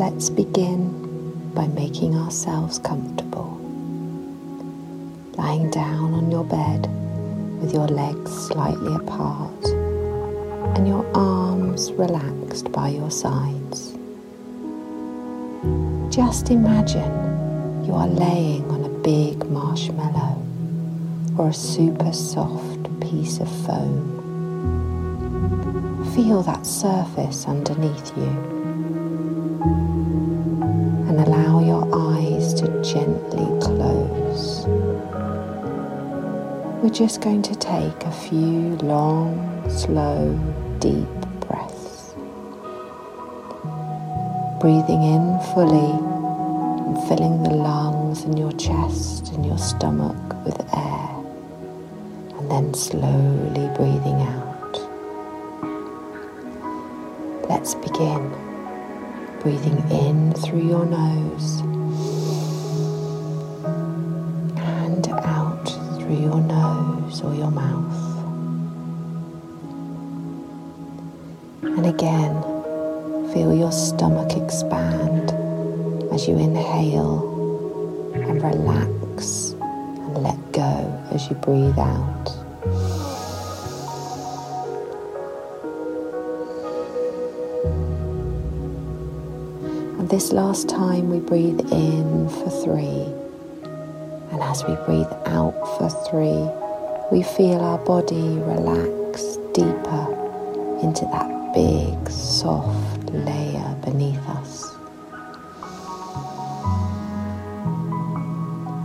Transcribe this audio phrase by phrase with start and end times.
[0.00, 3.50] let's begin by making ourselves comfortable.
[5.36, 6.88] Lying down on your bed
[7.60, 9.62] with your legs slightly apart
[10.74, 13.90] and your arms relaxed by your sides.
[16.08, 20.42] Just imagine you are laying on a big marshmallow
[21.36, 24.16] or a super soft piece of foam.
[26.14, 28.59] Feel that surface underneath you
[29.62, 34.66] and allow your eyes to gently close.
[36.82, 40.38] We're just going to take a few long, slow,
[40.78, 41.08] deep
[41.46, 42.14] breaths.
[44.60, 45.92] Breathing in fully
[46.86, 51.10] and filling the lungs and your chest and your stomach with air
[52.38, 54.78] and then slowly breathing out.
[57.48, 58.49] Let's begin.
[59.42, 61.60] Breathing in through your nose
[64.58, 65.64] and out
[65.96, 67.96] through your nose or your mouth.
[71.62, 72.34] And again,
[73.32, 75.30] feel your stomach expand
[76.12, 82.39] as you inhale and relax and let go as you breathe out.
[90.10, 93.06] This last time we breathe in for three.
[94.32, 96.50] And as we breathe out for three,
[97.12, 100.06] we feel our body relax deeper
[100.82, 104.74] into that big, soft layer beneath us.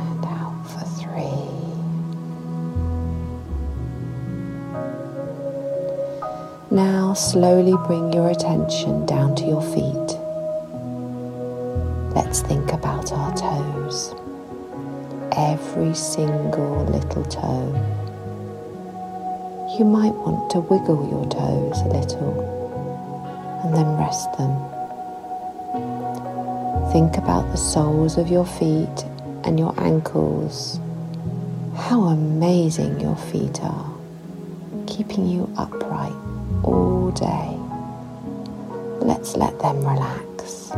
[0.00, 1.44] And out for three.
[6.74, 10.19] Now slowly bring your attention down to your feet.
[12.14, 14.14] Let's think about our toes.
[15.36, 17.70] Every single little toe.
[19.78, 22.60] You might want to wiggle your toes a little
[23.64, 24.50] and then rest them.
[26.92, 29.04] Think about the soles of your feet
[29.44, 30.80] and your ankles.
[31.76, 33.92] How amazing your feet are,
[34.88, 36.12] keeping you upright
[36.64, 37.56] all day.
[39.06, 40.72] Let's let them relax.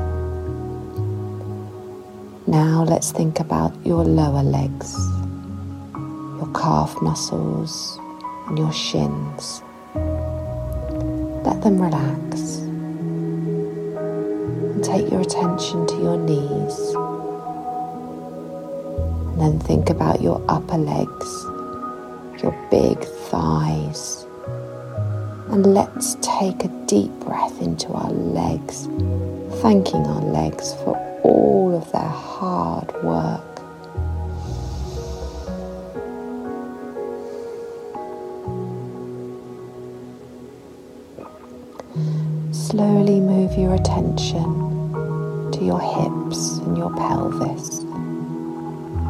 [2.52, 4.94] Now let's think about your lower legs,
[5.94, 7.98] your calf muscles,
[8.46, 9.62] and your shins.
[11.46, 12.58] Let them relax.
[14.68, 16.78] And take your attention to your knees.
[19.30, 21.44] And then think about your upper legs,
[22.42, 24.26] your big thighs.
[25.48, 28.88] And let's take a deep breath into our legs,
[29.62, 31.11] thanking our legs for
[31.42, 33.42] all of their hard work.
[42.52, 47.80] Slowly move your attention to your hips and your pelvis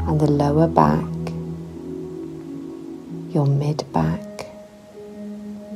[0.09, 1.13] and the lower back,
[3.35, 4.47] your mid back,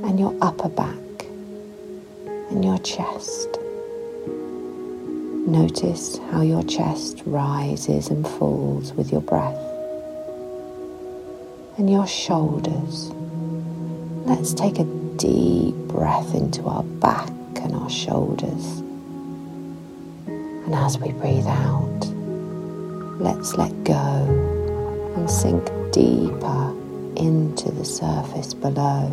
[0.05, 1.27] and your upper back
[2.51, 3.56] and your chest.
[5.47, 9.57] Notice how your chest rises and falls with your breath.
[11.79, 13.13] And your shoulders.
[14.27, 14.85] Let's take a
[15.17, 17.31] deep breath into our back
[17.63, 18.81] and our shoulders.
[20.27, 22.07] And as we breathe out,
[23.21, 26.75] let's let go and sink deeper
[27.15, 29.13] into the surface below.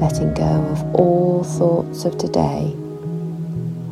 [0.00, 2.76] Letting go of all thoughts of today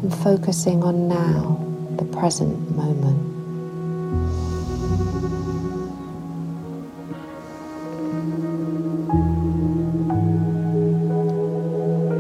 [0.03, 1.59] and focusing on now,
[1.97, 3.19] the present moment.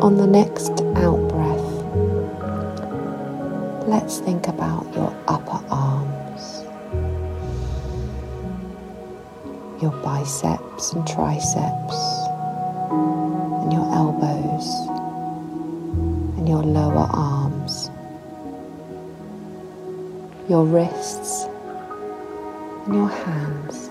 [0.02, 1.70] On the next out breath,
[3.86, 6.64] let's think about your upper arms,
[9.82, 11.96] your biceps and triceps,
[12.90, 14.66] and your elbows,
[16.36, 17.49] and your lower arms,
[20.50, 21.44] your wrists,
[22.84, 23.88] and your hands,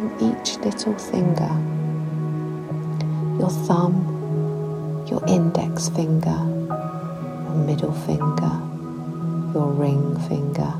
[0.00, 1.52] and each little finger,
[3.38, 4.10] your thumb
[5.10, 6.38] your index finger,
[6.68, 8.52] your middle finger,
[9.52, 10.72] your ring finger,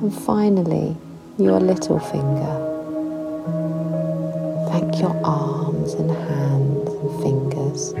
[0.00, 0.96] and finally
[1.36, 2.54] your little finger.
[4.70, 7.92] Thank your arms and hands and fingers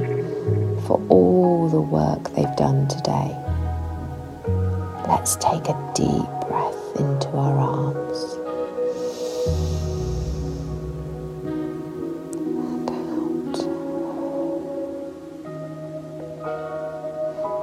[0.86, 3.43] for all the work they've done today.
[5.06, 8.38] Let's take a deep breath into our arms.
[12.66, 13.58] And out.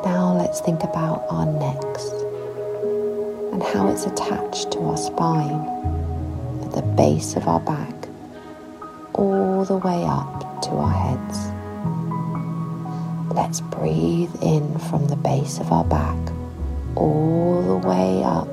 [0.06, 2.12] Now let's think about our necks
[3.52, 5.66] and how it's attached to our spine
[6.64, 8.08] at the base of our back
[9.14, 11.40] all the way up to our heads.
[13.34, 16.20] Let's breathe in from the base of our back
[16.96, 18.48] all the way up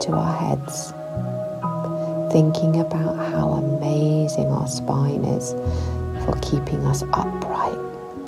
[0.00, 0.92] to our heads,
[2.32, 5.52] thinking about how amazing our spine is
[6.24, 7.78] for keeping us upright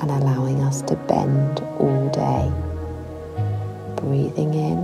[0.00, 2.50] and allowing us to bend all day.
[3.96, 4.79] Breathing in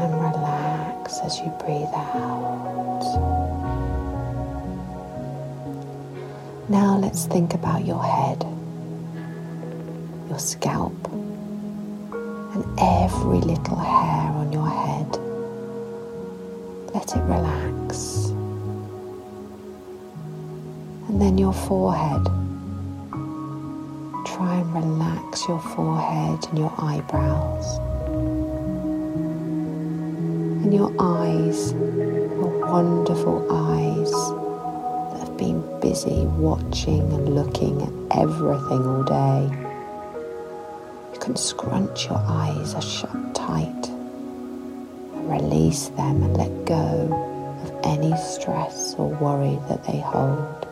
[0.00, 3.02] and relax as you breathe out.
[6.68, 8.44] Now let's think about your head
[10.32, 15.10] your scalp, and every little hair on your head.
[16.94, 18.30] Let it relax.
[21.08, 22.24] And then your forehead.
[24.24, 27.76] Try and relax your forehead and your eyebrows.
[30.62, 34.10] And your eyes, your wonderful eyes
[35.12, 39.61] that have been busy watching and looking at everything all day
[41.22, 47.06] can scrunch your eyes are shut tight and release them and let go
[47.62, 50.66] of any stress or worry that they hold.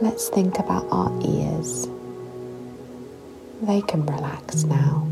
[0.00, 1.88] Let's think about our ears.
[3.62, 5.04] They can relax now.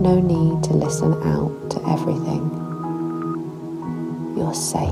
[0.00, 2.50] No need to listen out to everything.
[4.36, 4.88] You're safe.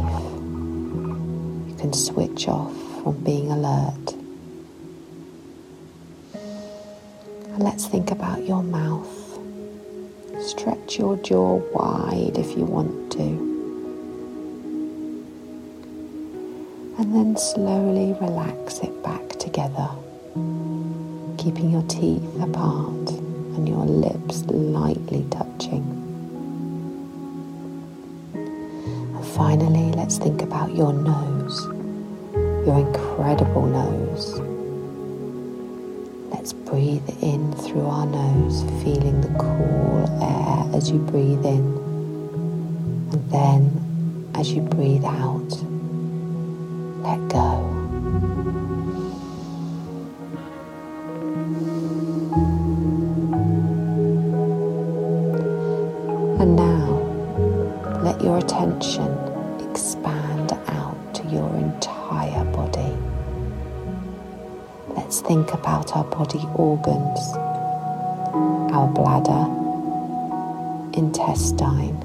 [1.69, 2.73] You can switch off
[3.03, 4.22] from being alert.
[7.63, 9.39] Let's think about your mouth.
[10.41, 13.23] Stretch your jaw wide if you want to.
[16.99, 19.89] And then slowly relax it back together,
[21.39, 23.11] keeping your teeth apart
[23.55, 25.85] and your lips lightly touching.
[28.35, 31.67] And finally, let's think about your nose,
[32.67, 34.62] your incredible nose
[36.33, 41.79] Let's breathe in through our nose, feeling the cool air as you breathe in.
[43.13, 45.51] And then as you breathe out,
[47.03, 47.69] let go.
[56.41, 59.17] And now let your attention
[59.71, 62.97] expand out to your entire body.
[65.13, 67.21] Let's think about our body organs,
[68.73, 69.45] our bladder,
[70.99, 72.01] intestine.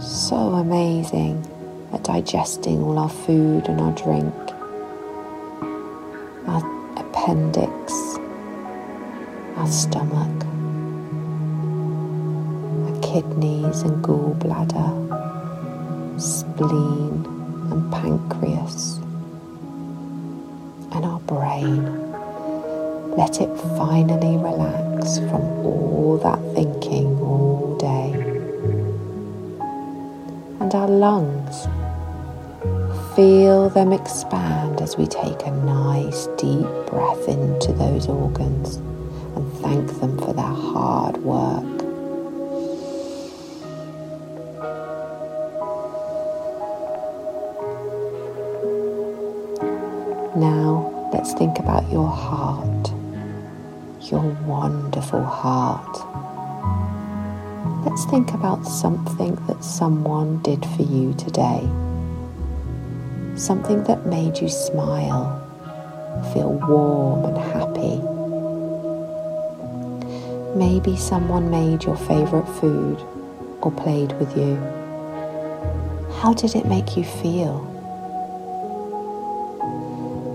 [0.00, 1.46] So amazing
[1.92, 4.34] at digesting all our food and our drink.
[6.48, 6.62] Our
[6.96, 7.92] appendix,
[9.58, 10.46] our stomach,
[12.86, 14.88] our kidneys and gallbladder,
[16.18, 17.22] spleen
[17.70, 18.96] and pancreas,
[20.94, 21.99] and our brain.
[23.16, 28.12] Let it finally relax from all that thinking all day.
[30.60, 31.66] And our lungs,
[33.16, 38.76] feel them expand as we take a nice deep breath into those organs
[39.36, 41.64] and thank them for their hard work.
[50.36, 52.99] Now, let's think about your heart
[54.10, 55.96] your wonderful heart.
[57.84, 61.60] Let's think about something that someone did for you today.
[63.36, 65.38] Something that made you smile,
[66.34, 68.00] feel warm and happy.
[70.58, 73.00] Maybe someone made your favourite food
[73.62, 74.56] or played with you.
[76.20, 77.79] How did it make you feel?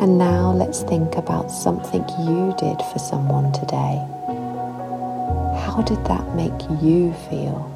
[0.01, 4.03] And now let's think about something you did for someone today.
[5.61, 7.71] How did that make you feel?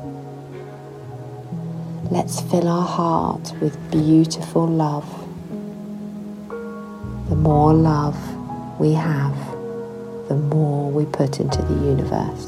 [2.12, 5.08] Let's fill our heart with beautiful love.
[7.30, 8.18] The more love
[8.80, 9.38] we have,
[10.28, 12.46] the more we put into the universe.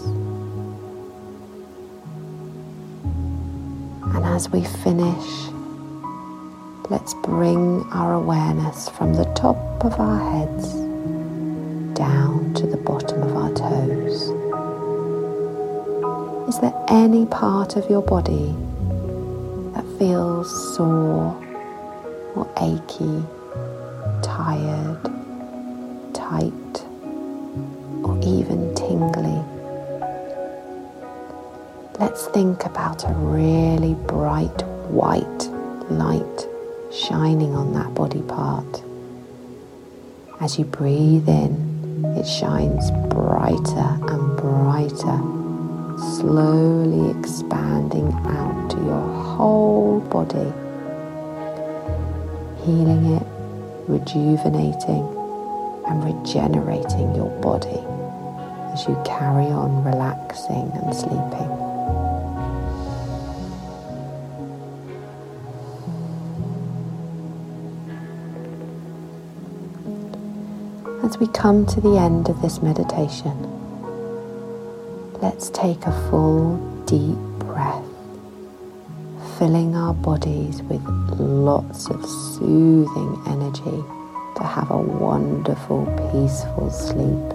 [4.15, 5.29] And as we finish,
[6.89, 10.71] let's bring our awareness from the top of our heads
[11.97, 14.29] down to the bottom of our toes.
[16.47, 18.55] Is there any part of your body
[19.73, 21.33] that feels sore
[22.35, 23.23] or achy,
[24.21, 25.01] tired,
[26.13, 26.75] tight,
[28.03, 29.41] or even tingly?
[31.99, 35.43] Let's think about a really bright white
[35.89, 36.47] light
[36.93, 38.83] shining on that body part.
[40.41, 45.19] As you breathe in, it shines brighter and brighter,
[46.17, 50.51] slowly expanding out to your whole body,
[52.65, 53.27] healing it,
[53.87, 55.05] rejuvenating,
[55.87, 57.79] and regenerating your body
[58.73, 61.60] as you carry on relaxing and sleeping.
[71.03, 73.35] As we come to the end of this meditation,
[75.19, 77.83] let's take a full deep breath,
[79.39, 80.83] filling our bodies with
[81.19, 83.83] lots of soothing energy
[84.35, 87.29] to have a wonderful, peaceful sleep.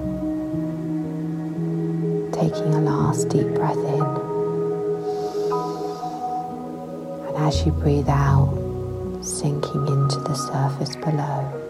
[2.33, 4.01] Taking a last deep breath in.
[7.27, 8.57] And as you breathe out,
[9.23, 11.66] sinking into the surface below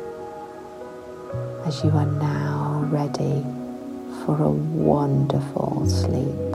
[1.66, 3.44] as you are now ready
[4.24, 6.45] for a wonderful sleep.